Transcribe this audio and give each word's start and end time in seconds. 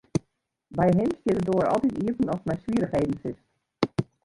By 0.77 0.87
him 0.97 1.09
stiet 1.19 1.35
de 1.37 1.45
doar 1.47 1.67
altyd 1.73 1.97
iepen 2.05 2.31
ast 2.33 2.45
mei 2.47 2.59
swierrichheden 2.61 3.17
sitst. 3.23 3.45